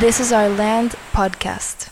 [0.00, 1.88] This is Our Land podcast.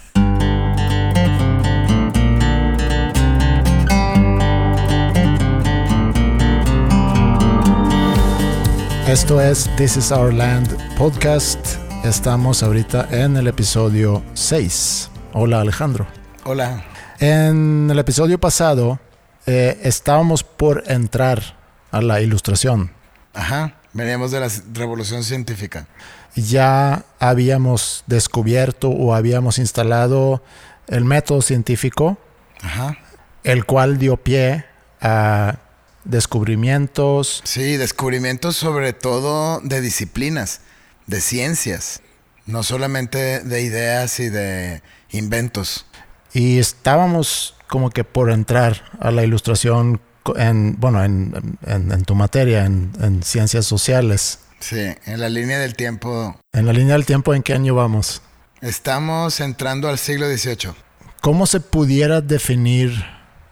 [9.07, 11.77] Esto es This is Our Land podcast.
[12.03, 15.11] Estamos ahorita en el episodio 6.
[15.35, 16.07] Hola Alejandro.
[16.45, 16.83] Hola.
[17.21, 19.01] En el episodio pasado
[19.45, 21.59] eh, estábamos por entrar
[21.91, 22.91] a la ilustración.
[23.35, 23.75] Ajá.
[23.99, 25.89] Veníamos de la revolución científica.
[26.37, 30.41] Ya habíamos descubierto o habíamos instalado
[30.87, 32.17] el método científico,
[32.63, 32.97] Ajá.
[33.43, 34.67] el cual dio pie
[35.01, 35.59] a
[36.05, 37.41] descubrimientos.
[37.43, 40.61] Sí, descubrimientos sobre todo de disciplinas,
[41.09, 42.01] de ciencias,
[42.47, 44.81] no solamente de ideas y de
[45.11, 45.87] inventos.
[46.33, 50.01] Y estábamos como que por entrar a la ilustración
[50.37, 54.41] en, bueno, en, en- en tu materia, en, en ciencias sociales.
[54.61, 58.23] Sí, en la línea del tiempo En la línea del tiempo, ¿en qué año vamos?
[58.61, 60.73] estamos entrando al siglo XVIII.
[61.21, 62.93] ¿Cómo se pudiera definir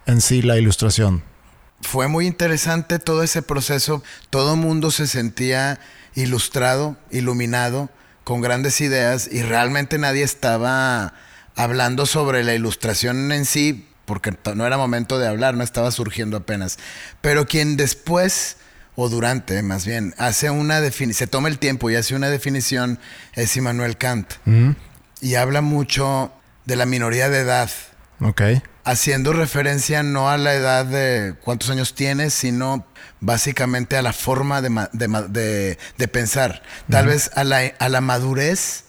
[0.05, 1.23] en sí la ilustración?
[1.81, 4.03] Fue muy interesante todo ese proceso.
[4.29, 5.79] Todo mundo se sentía
[6.15, 7.89] ilustrado, iluminado,
[8.25, 11.13] con grandes ideas y realmente nadie estaba
[11.55, 16.37] hablando sobre la ilustración en sí, porque no era momento de hablar, no estaba surgiendo
[16.37, 16.79] apenas.
[17.21, 18.55] Pero quien después,
[18.95, 22.99] o durante más bien, hace una definición, se toma el tiempo y hace una definición
[23.33, 24.33] es Immanuel Kant.
[24.45, 24.71] ¿Mm?
[25.21, 26.31] Y habla mucho
[26.65, 27.69] de la minoría de edad
[28.21, 28.41] Ok.
[28.85, 32.87] haciendo referencia no a la edad de cuántos años tienes, sino
[33.19, 36.63] básicamente a la forma de, ma- de ma- de- de pensar.
[36.89, 38.85] Tal vez a la, a la madurez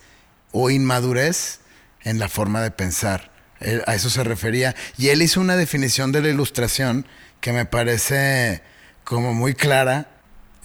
[0.53, 1.59] o inmadurez
[2.03, 3.33] en la forma de pensar.
[3.61, 4.75] Él- a eso se refería.
[4.97, 7.07] Y él hizo una definición de la ilustración
[7.41, 8.63] que me parece
[9.05, 10.09] como muy clara.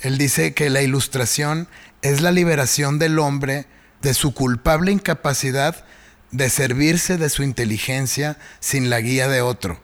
[0.01, 1.67] Él dice que la ilustración
[2.01, 3.65] es la liberación del hombre
[4.01, 5.85] de su culpable incapacidad
[6.31, 9.81] de servirse de su inteligencia sin la guía de otro.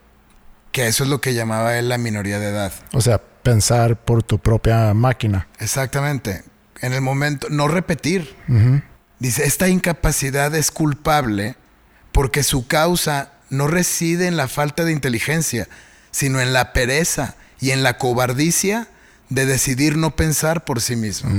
[0.71, 2.73] Que eso es lo que llamaba él la minoría de edad.
[2.91, 5.47] O sea, pensar por tu propia máquina.
[5.59, 6.43] Exactamente.
[6.81, 8.35] En el momento, no repetir.
[9.19, 11.55] Dice, esta incapacidad es culpable
[12.19, 15.69] porque su causa no reside en la falta de inteligencia,
[16.11, 18.89] sino en la pereza y en la cobardicia
[19.29, 21.29] de decidir no pensar por sí mismo.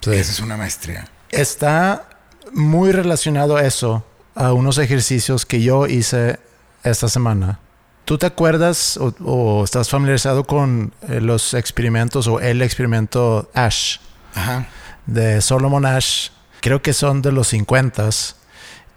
[0.00, 0.12] Sí.
[0.12, 1.08] Esa es una maestría.
[1.30, 2.08] Está
[2.52, 4.06] muy relacionado eso
[4.36, 6.38] a unos ejercicios que yo hice
[6.84, 7.58] esta semana.
[8.04, 13.96] ¿Tú te acuerdas o, o estás familiarizado con eh, los experimentos o el experimento Ash
[14.36, 14.68] Ajá.
[15.06, 16.28] de Solomon Ash?
[16.60, 18.08] Creo que son de los 50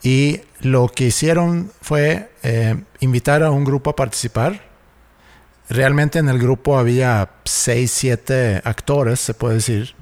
[0.04, 4.62] y lo que hicieron fue eh, invitar a un grupo a participar.
[5.70, 9.96] Realmente en el grupo había 6, 7 actores, se puede decir,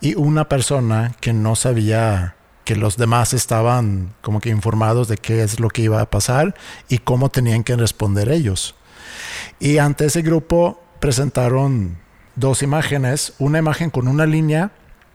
[0.00, 5.42] y una persona que no sabía que los demás estaban como que informados de qué
[5.42, 6.54] es lo que iba a pasar
[6.88, 8.74] y cómo tenían que responder ellos.
[9.58, 11.98] Y ante ese grupo presentaron
[12.36, 14.70] dos imágenes, una imagen con una línea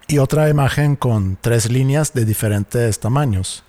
[0.07, 3.64] y otra imagen con tres líneas de diferentes tamaños.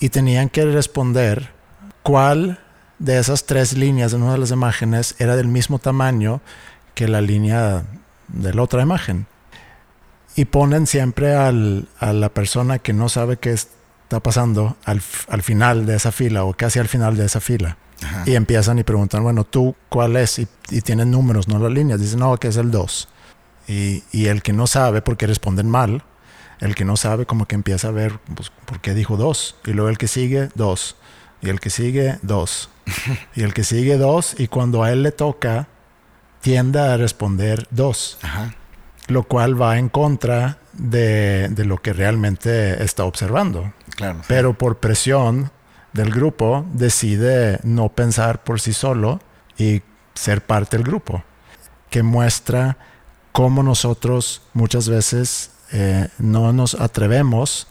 [0.00, 1.50] Y tenían que responder
[2.02, 2.60] cuál
[2.98, 6.40] de esas tres líneas en una de las imágenes era del mismo tamaño
[6.94, 7.84] que la línea
[8.28, 9.26] de la otra imagen.
[10.36, 15.42] Y ponen siempre al- a la persona que no sabe qué está pasando al, al
[15.42, 17.76] final de esa fila o casi al final de esa fila.
[18.02, 18.22] Ajá.
[18.26, 20.38] Y empiezan y preguntan, bueno, ¿tú cuál es?
[20.38, 22.00] Y, y tienen números, no las líneas.
[22.00, 23.08] Dicen, no, que es el 2.
[23.66, 26.04] Y, y el que no sabe, porque responden mal,
[26.60, 29.56] el que no sabe como que empieza a ver, pues, ¿por qué dijo 2?
[29.66, 30.96] Y luego el que sigue, 2.
[31.42, 32.70] Y el que sigue, 2.
[33.36, 34.40] y el que sigue, 2.
[34.40, 35.68] Y cuando a él le toca,
[36.40, 38.18] tiende a responder 2.
[38.22, 38.54] Ajá.
[39.08, 44.20] Lo cual va en contra de, de lo que realmente está observando Claro.
[44.28, 45.50] pero por presión
[45.92, 49.20] del grupo decide no pensar por sí solo
[49.56, 49.82] y
[50.14, 51.24] ser parte del grupo,
[51.90, 52.76] que muestra
[53.32, 57.66] cómo nosotros muchas veces eh, no nos atrevemos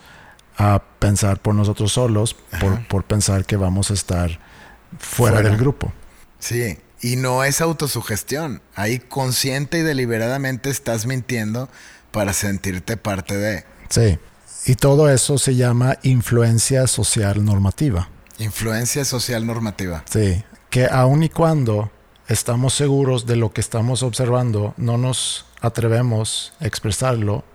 [0.57, 4.39] a pensar por nosotros solos, por, por pensar que vamos a estar
[4.99, 5.49] fuera, Fuera.
[5.49, 5.93] del grupo.
[6.39, 8.61] Sí, y no es autosugestión.
[8.75, 11.69] Ahí consciente y deliberadamente estás mintiendo
[12.11, 14.17] para sentirte parte de Sí.
[14.65, 18.09] Y todo eso se llama influencia social normativa.
[18.39, 20.03] influencia social normativa.
[20.09, 21.89] Sí, que aun y cuando
[22.27, 27.45] estamos seguros de lo que estamos observando, no nos atrevemos a expresarlo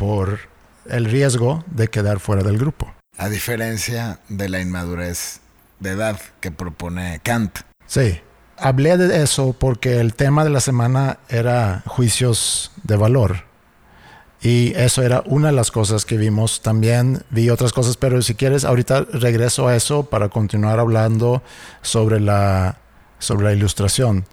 [0.00, 0.38] por
[0.86, 2.90] el riesgo de quedar fuera del grupo.
[3.18, 5.40] A diferencia de la inmadurez
[5.78, 7.58] de edad que propone Kant.
[7.86, 8.18] Sí,
[8.56, 13.44] hablé de eso porque el tema de la semana era juicios de valor.
[14.40, 16.62] Y eso era una de las cosas que vimos.
[16.62, 21.42] También vi otras cosas, pero si quieres, ahorita regreso a eso para continuar hablando
[21.82, 22.78] sobre la,
[23.18, 24.24] sobre la ilustración.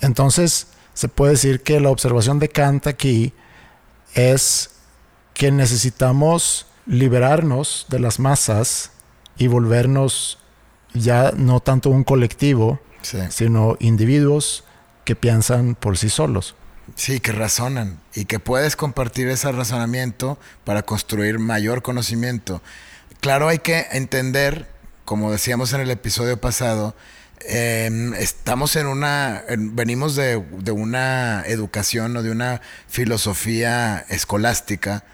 [0.00, 3.32] Entonces, se puede decir que la observación de Kant aquí
[4.14, 4.70] es
[5.36, 8.90] que necesitamos liberarnos de las masas
[9.36, 10.38] y volvernos
[10.94, 12.80] ya no tanto un colectivo,
[13.28, 14.64] sino individuos
[15.04, 16.54] que piensan por sí solos.
[16.94, 22.62] Sí, que razonan y que puedes compartir ese razonamiento para construir mayor conocimiento.
[23.20, 24.66] Claro, hay que entender,
[25.04, 26.96] como decíamos en el episodio pasado,
[27.40, 35.04] em, estamos en una, venimos de, una educación o de una filosofía escolástica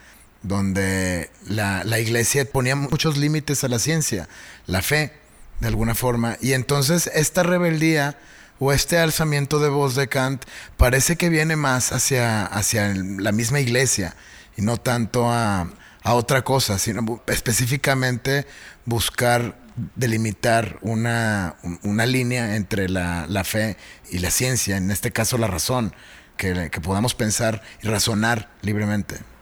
[0.43, 4.27] donde la, la iglesia ponía muchos límites a la ciencia,
[4.67, 5.13] la fe,
[5.59, 8.17] de alguna forma, y entonces esta rebeldía
[8.59, 10.45] o este alzamiento de voz de Kant
[10.77, 14.15] parece que viene más hacia, hacia la misma iglesia
[14.55, 15.69] y no tanto a,
[16.05, 18.45] otra cosa, sino específicamente
[18.85, 19.57] buscar
[19.95, 23.77] delimitar una, una línea entre la, fe
[24.11, 25.95] y la ciencia, en este caso la razón,
[26.35, 29.32] que, que podamos pensar y razonar libremente.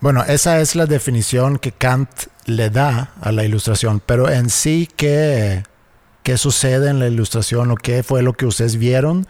[0.00, 2.08] Bueno, esa es la definición que Kant
[2.46, 5.62] le da a la ilustración, pero en sí, ¿qué,
[6.22, 9.26] qué sucede en la ilustración o qué fue lo que ustedes vieron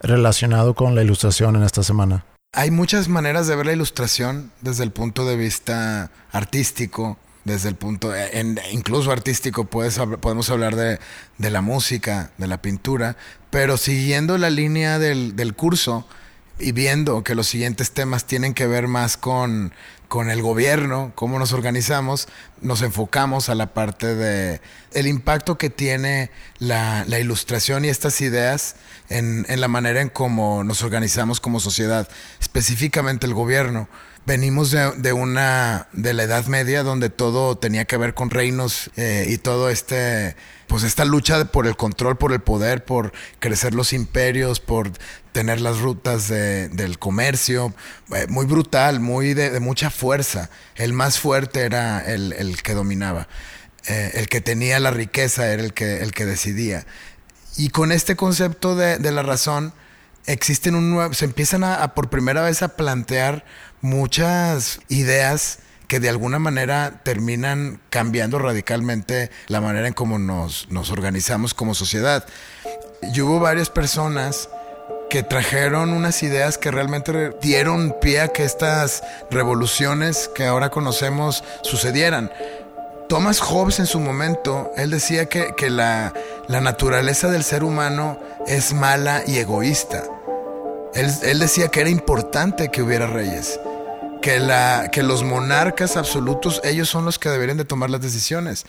[0.00, 2.24] relacionado con la ilustración en esta semana?
[2.54, 7.74] Hay muchas maneras de ver la ilustración desde el punto de vista artístico, desde el
[7.74, 11.00] punto, en, incluso artístico, podemos hablar de,
[11.36, 13.18] de, la música, de la pintura,
[13.50, 16.08] pero siguiendo la línea del, del curso
[16.58, 19.72] y viendo que los siguientes temas tienen que ver más con
[20.14, 22.28] con el gobierno, cómo nos organizamos,
[22.60, 24.60] nos enfocamos a la parte de
[24.92, 26.30] el impacto que tiene
[26.60, 28.76] la, ilustración y estas ideas
[29.08, 32.08] en, en, la manera en cómo nos organizamos como sociedad,
[32.40, 33.88] específicamente el gobierno
[34.26, 39.26] venimos de, una de la Edad Media donde todo tenía que ver con reinos eh,
[39.28, 40.36] y todo este
[40.66, 44.90] pues esta lucha por el control, por el poder, por crecer los imperios, por
[45.32, 47.74] tener las rutas del comercio,
[48.14, 50.50] eh, muy brutal, muy de, mucha fuerza.
[50.74, 53.28] El más fuerte era el, que dominaba,
[53.86, 56.86] eh, el que tenía la riqueza era el que, el que decidía.
[57.56, 59.72] Y con este concepto de, la razón,
[60.26, 63.44] existen un nuevo, se empiezan a, por primera vez a plantear
[63.84, 65.58] muchas ideas
[65.88, 71.74] que de alguna manera terminan cambiando radicalmente la manera en cómo nos, nos organizamos como
[71.74, 72.24] sociedad.
[73.02, 74.48] Y hubo varias personas
[75.10, 81.44] que trajeron unas ideas que realmente dieron pie a que estas revoluciones que ahora conocemos
[81.62, 82.32] sucedieran.
[83.10, 86.14] Thomas Hobbes en su momento, él decía que, que la,
[86.48, 90.04] la, naturaleza del ser humano es mala y egoísta.
[90.94, 93.60] Él, él decía que era importante que hubiera reyes
[94.24, 98.64] que, la, que los monarcas absolutos, ellos son los que deberían de tomar las decisiones.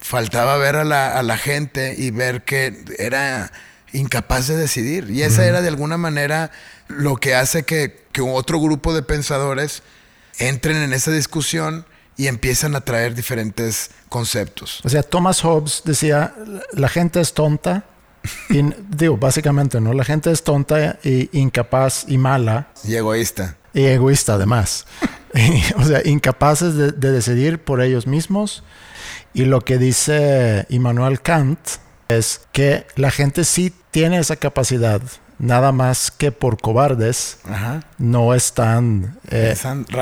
[0.00, 3.52] Faltaba ver a la, a la gente y ver que era
[3.92, 5.08] incapaz de decidir.
[5.08, 6.50] Y esa era de alguna manera
[6.88, 9.84] lo que hace que, que, otro grupo de pensadores
[10.40, 11.86] entren en esa discusión
[12.16, 14.80] y empiezan a traer diferentes conceptos.
[14.82, 16.34] O sea, Thomas Hobbes decía,
[16.72, 17.84] la gente es tonta.
[18.50, 19.92] y, digo, básicamente, ¿no?
[19.92, 22.66] La gente es tonta e incapaz y mala.
[22.82, 24.86] Y egoísta y egoísta además.
[25.76, 28.62] o sea, incapaces de, decidir por ellos mismos.
[29.34, 31.58] Y lo que dice Immanuel Kant
[32.08, 35.00] es que la gente sí tiene esa capacidad,
[35.38, 37.38] nada más que por cobardes
[37.98, 39.56] no están, eh,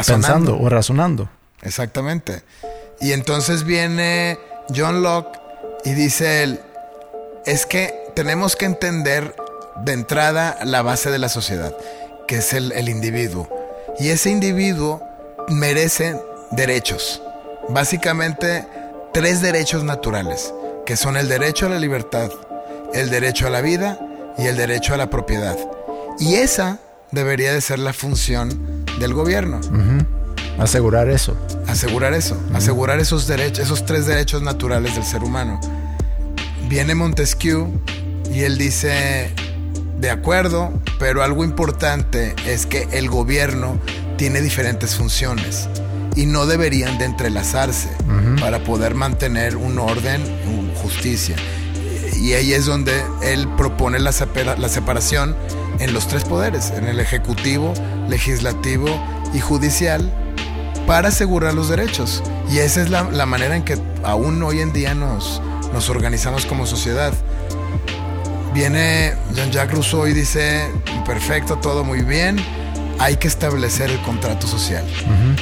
[0.06, 1.28] pensando o razonando.
[1.62, 2.42] Exactamente.
[3.00, 4.38] Y entonces viene
[4.74, 5.38] John Locke
[5.84, 6.60] y dice él,
[7.46, 9.36] es que tenemos que entender
[9.84, 11.74] de entrada la base de la sociedad,
[12.26, 13.59] que es el, el individuo.
[13.98, 15.02] Y ese individuo
[15.48, 16.16] merece
[16.52, 17.22] derechos.
[17.68, 18.66] Básicamente
[19.12, 20.54] tres derechos naturales,
[20.86, 22.30] que son el derecho a la libertad,
[22.94, 23.98] el derecho a la vida
[24.38, 25.56] y el derecho a la propiedad.
[26.18, 26.78] Y esa
[27.10, 29.60] debería de ser la función del gobierno.
[30.58, 31.36] Asegurar eso.
[31.66, 32.36] Asegurar eso.
[32.54, 35.60] Asegurar esos derechos, esos tres derechos naturales del ser humano.
[36.68, 37.68] Viene Montesquieu
[38.32, 39.32] y él dice,
[40.00, 43.78] de acuerdo, pero algo importante es que el gobierno
[44.16, 45.68] tiene diferentes funciones
[46.16, 47.90] y no deberían de entrelazarse
[48.40, 50.22] para poder mantener un orden,
[50.58, 51.36] una justicia.
[52.20, 54.12] Y ahí es donde él propone la,
[54.58, 55.36] la separación
[55.78, 57.72] en los tres poderes, en el ejecutivo,
[58.08, 58.88] legislativo
[59.32, 60.10] y judicial,
[60.86, 62.22] para asegurar los derechos.
[62.50, 65.40] Y esa es la, la manera en que aún hoy en día nos,
[65.72, 67.12] nos organizamos como sociedad.
[68.52, 70.68] Viene Jean-Jacques Rousseau y dice,
[71.06, 72.36] perfecto, todo muy bien,
[72.98, 74.84] hay que establecer el contrato social.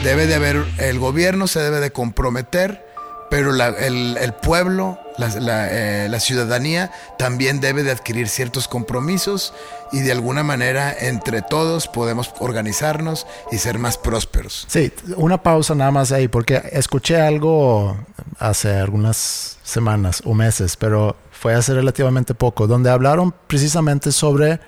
[0.05, 2.85] Debe de haber, el gobierno se debe de comprometer,
[3.31, 9.53] pero la- el, el pueblo, eh, la ciudadanía también debe de adquirir ciertos compromisos
[9.93, 14.67] y de alguna manera entre todos podemos organizarnos y ser más prósperos.
[14.69, 17.97] Sí, una pausa nada más ahí, porque escuché algo
[18.39, 24.61] hace algunas semanas o meses, pero fue hace relativamente poco, donde hablaron precisamente sobre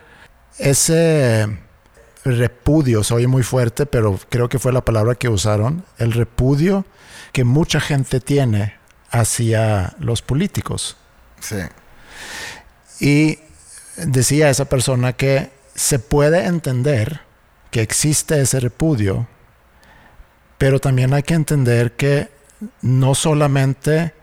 [0.58, 1.48] ese
[2.24, 6.84] repudio, se oye muy fuerte, pero creo que fue la palabra que usaron, el repudio
[7.32, 8.79] que mucha gente tiene
[9.10, 10.96] hacia los políticos.
[11.40, 11.58] Sí.
[13.00, 13.38] Y
[13.96, 17.20] decía esa persona que se puede entender
[17.70, 19.26] que existe ese repudio,
[20.58, 22.30] pero también hay que entender que
[22.82, 24.14] no solamente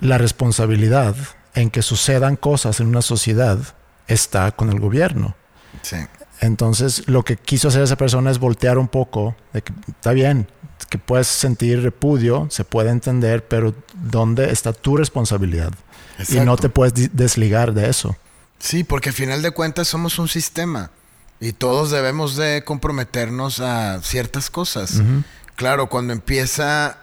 [0.00, 1.16] la responsabilidad
[1.54, 3.58] en que sucedan cosas en una sociedad
[4.06, 5.34] está con el gobierno.
[5.82, 5.96] Sí.
[6.40, 10.48] Entonces, lo que quiso hacer esa persona es voltear un poco, de que está bien,
[10.90, 15.72] que puedes sentir repudio, se puede entender, pero ¿dónde está tu responsabilidad?
[16.28, 18.16] Y no te puedes desligar de eso.
[18.58, 20.90] Sí, porque al final de cuentas somos un sistema
[21.40, 25.02] y todos debemos de comprometernos a ciertas cosas.
[25.56, 26.98] Claro, cuando empieza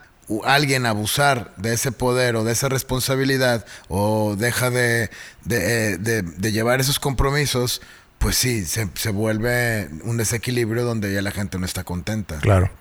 [0.45, 5.09] alguien a abusar de ese poder o de esa responsabilidad o deja de,
[5.43, 7.81] de, eh, de- de llevar esos compromisos,
[8.23, 12.39] pues sí, se, se vuelve un desequilibrio donde ya la gente no está contenta.
[12.39, 12.71] Claro.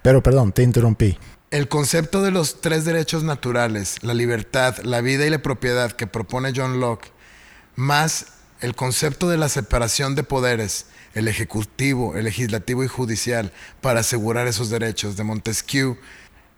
[0.00, 1.18] Pero perdón, te interrumpí.
[1.50, 6.06] El concepto de los tres derechos naturales, la libertad, la vida y la propiedad que
[6.06, 7.12] propone John Locke,
[7.76, 8.28] más
[8.62, 14.46] el concepto de la separación de poderes, el ejecutivo, el legislativo y judicial, para asegurar
[14.46, 15.98] esos derechos de Montesquieu,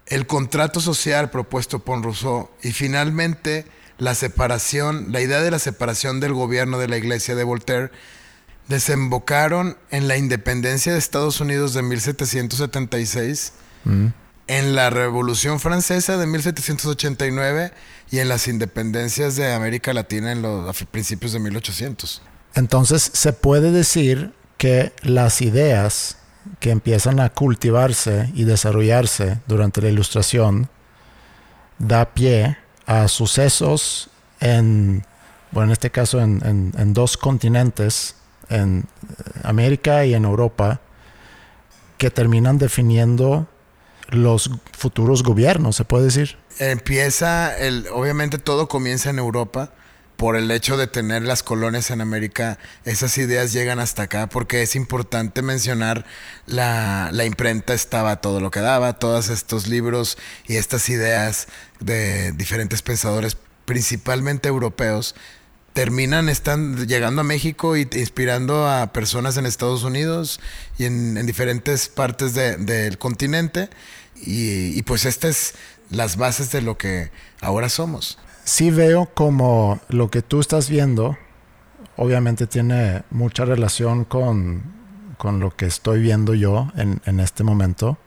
[0.07, 3.67] el contrato social propuesto por Rousseau y finalmente
[4.03, 7.93] la separación, la idea de la separación del gobierno de la iglesia de Voltaire,
[8.67, 13.53] desembocaron en la independencia de Estados Unidos de 1776
[14.49, 17.73] en la Revolución Francesa de 1789
[18.11, 22.23] y en las independencias de América Latina en los a principios de 1800.
[22.55, 26.19] Entonces, se puede decir que las ideas
[26.59, 30.69] que empiezan a cultivarse y desarrollarse durante la ilustración
[31.79, 32.59] da pie
[32.93, 35.05] a sucesos en,
[35.51, 38.17] bueno, en este caso en, en- en dos continentes,
[38.49, 40.81] en eh, América y en Europa,
[41.99, 43.47] que terminan definiendo
[44.09, 46.37] los futuros gobiernos, se puede decir.
[46.59, 49.71] Empieza, el, obviamente todo comienza en Europa.
[50.23, 54.63] Por el hecho de tener las colonias en América, esas ideas llegan hasta acá porque
[54.63, 56.07] es importante mencionar
[56.47, 61.49] la, la imprenta estaba todo lo que daba, todos estos libros y estas ideas
[61.81, 65.17] de diferentes pensadores, principalmente europeos,
[65.73, 70.39] terminan están llegando a México y inspirando a personas en Estados Unidos
[70.79, 73.71] y en, en diferentes partes de- del continente.
[74.15, 75.55] Y, y pues estas es
[75.91, 77.11] las bases de lo que
[77.41, 78.19] ahora somos.
[78.45, 81.17] Sí veo como lo que tú estás viendo,
[81.97, 84.63] obviamente tiene mucha relación con,
[85.19, 87.99] con lo que estoy viendo yo en, en este momento.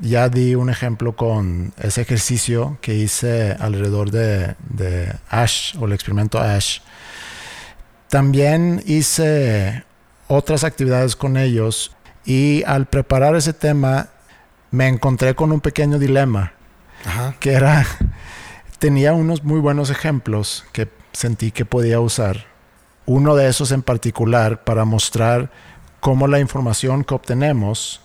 [0.00, 5.92] Ya di un ejemplo con ese ejercicio que hice alrededor de, de Ash o el
[5.92, 6.80] experimento Ash.
[8.08, 9.84] También hice
[10.26, 11.94] otras actividades con ellos
[12.24, 14.08] y al preparar ese tema
[14.70, 16.52] me encontré con un pequeño dilema
[17.04, 17.34] Ajá.
[17.38, 17.86] que era
[18.80, 22.46] tenía unos muy buenos ejemplos que sentí que podía usar.
[23.06, 25.50] Uno de esos en particular para mostrar
[26.00, 28.00] cómo la información que obtenemos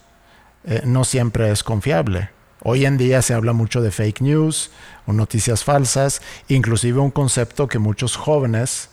[0.66, 2.30] eh, no siempre es confiable.
[2.62, 4.72] Hoy en día se habla mucho de fake news
[5.08, 8.90] o noticias falsas, inclusive un concepto que muchos jóvenes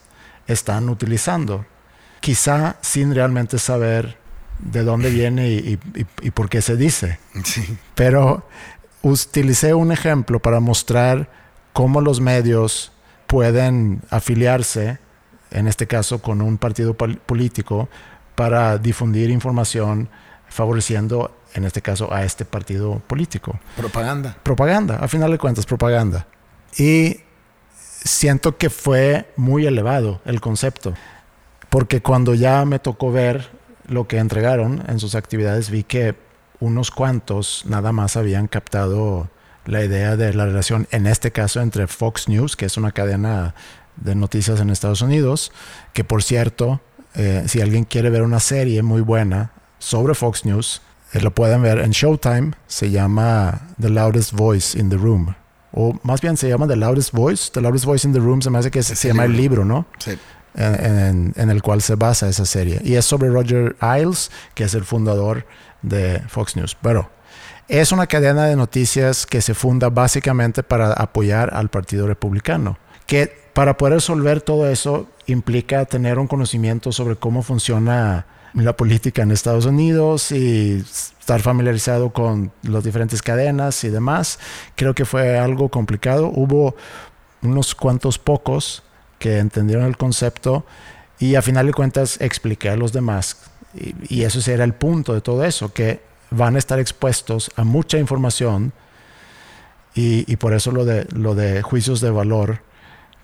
[0.47, 1.65] están utilizando,
[2.21, 4.19] quizá sin realmente saber
[4.61, 7.19] de dónde viene y- y- y- por qué se dice.
[7.45, 7.77] Sí.
[7.97, 8.47] Pero
[9.01, 11.42] utilicé un ejemplo para mostrar
[11.73, 12.93] cómo los medios
[13.27, 14.99] pueden afiliarse,
[15.51, 17.89] en este caso con un partido pol- político,
[18.35, 20.09] para difundir información
[20.49, 23.59] favoreciendo, en este caso, a este partido político.
[23.77, 24.37] Propaganda.
[24.43, 26.27] Propaganda, a final de cuentas, propaganda.
[26.77, 27.21] Y
[28.05, 30.95] siento que fue muy elevado el concepto,
[31.71, 33.51] porque cuando ya me tocó ver
[33.87, 36.15] lo que entregaron en sus actividades, vi que
[36.61, 39.29] unos cuantos nada más habían captado
[39.65, 43.55] la idea de la relación, en este caso, entre Fox News, que es una cadena
[43.97, 45.53] de noticias en Estados Unidos,
[45.93, 46.81] que por cierto,
[47.15, 51.63] eh, si alguien quiere ver una serie muy buena sobre Fox News, eh, lo pueden
[51.63, 55.35] ver en Showtime, se llama The Loudest Voice in the Room.
[55.73, 57.51] O más bien se llama The Loudest Voice.
[57.53, 59.65] The Loudest Voice in the Room se me hace que se, llama el libro.
[59.65, 59.87] ¿no?
[59.99, 60.19] Sí.
[60.55, 62.81] en, en, el cual se basa esa serie.
[62.85, 65.47] Y es sobre Roger Ailes, que es el fundador
[65.81, 66.77] de Fox News.
[66.83, 67.11] Pero
[67.69, 72.79] es una cadena de noticias que se funda básicamente para apoyar al Partido Republicano.
[73.07, 79.23] Que para poder resolver todo eso implica tener un conocimiento sobre cómo funciona la política
[79.23, 80.85] en Estados Unidos y
[81.21, 84.39] estar familiarizado con las diferentes cadenas y demás.
[84.75, 86.27] Creo que fue algo complicado.
[86.27, 86.75] Hubo
[87.43, 88.83] unos cuantos pocos
[89.19, 90.67] que entendieron el concepto
[91.19, 93.37] y a final de cuentas expliqué a los demás.
[93.75, 97.65] Y, y eso era el punto de todo eso, que van a estar expuestos a
[97.65, 98.73] mucha información
[99.95, 102.63] y, y por eso lo de, lo de juicios de valor,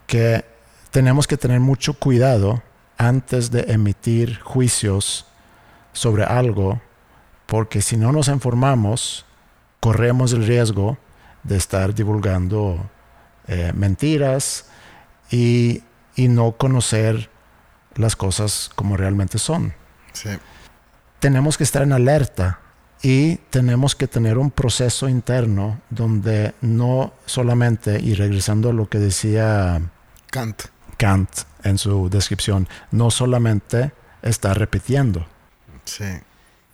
[0.06, 0.44] que
[0.90, 2.62] tenemos que tener mucho cuidado
[2.96, 5.26] antes de emitir juicios
[5.92, 6.80] sobre algo,
[7.46, 9.24] porque si no nos informamos,
[9.80, 10.98] corremos el riesgo
[11.44, 12.90] de estar divulgando
[13.46, 14.66] eh, mentiras
[15.30, 15.82] y,
[16.16, 17.30] y, no conocer
[17.94, 19.72] las cosas como realmente son.
[20.12, 20.30] Sí.
[21.20, 22.60] Tenemos que estar en alerta
[23.02, 28.98] y tenemos que tener un proceso interno donde no solamente, y regresando a lo que
[28.98, 29.80] decía
[30.30, 30.62] Kant,
[30.96, 31.30] Kant
[31.62, 35.26] en su descripción, no solamente está repitiendo.
[35.84, 36.04] Sí.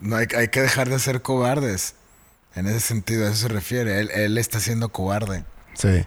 [0.01, 1.95] No hay, hay, que dejar de ser cobardes.
[2.55, 4.01] En ese sentido, a eso se refiere.
[4.01, 5.45] Él, él está siendo cobarde.
[5.75, 6.05] Sí.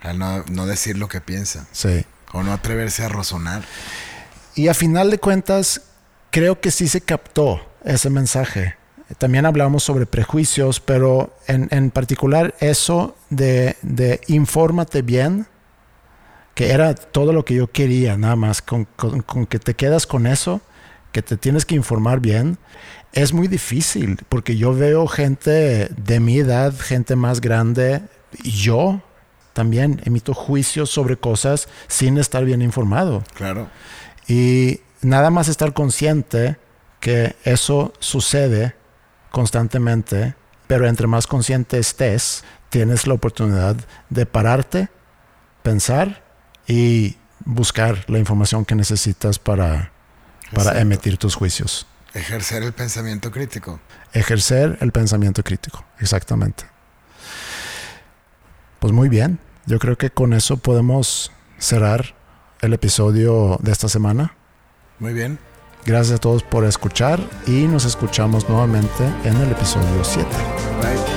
[0.00, 1.66] Al no, no, decir lo que piensa.
[1.72, 2.04] Sí.
[2.32, 3.62] O no atreverse a razonar.
[4.54, 5.82] Y a final de cuentas,
[6.30, 8.79] creo que sí se captó ese mensaje.
[9.18, 15.46] También hablamos sobre prejuicios, pero en, en particular eso de, de infórmate bien
[16.54, 20.06] que era todo lo que yo quería, nada más, con, con, con, que te quedas
[20.06, 20.60] con eso,
[21.10, 22.58] que te tienes que informar bien,
[23.12, 28.02] es muy difícil, porque yo veo gente de mi edad, gente más grande,
[28.42, 29.00] y yo
[29.52, 33.24] también emito juicios sobre cosas sin estar bien informado.
[33.34, 33.68] Claro.
[34.28, 36.56] Y nada más estar consciente
[37.00, 38.74] que eso sucede
[39.30, 40.34] constantemente,
[40.66, 43.76] pero entre más consciente estés, tienes la oportunidad
[44.08, 44.88] de pararte,
[45.62, 46.22] pensar
[46.66, 49.92] y buscar la información que necesitas para,
[50.54, 51.86] para emitir tus juicios.
[52.14, 53.80] Ejercer el pensamiento crítico.
[54.12, 56.64] Ejercer el pensamiento crítico, exactamente.
[58.80, 62.14] Pues muy bien, yo creo que con eso podemos cerrar
[62.60, 64.34] el episodio de esta semana.
[64.98, 65.38] Muy bien.
[65.84, 70.28] Gracias a todos por escuchar y nos escuchamos nuevamente en el episodio 7.
[70.80, 71.09] Bye.